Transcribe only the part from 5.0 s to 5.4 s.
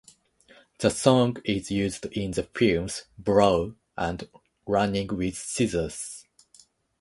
with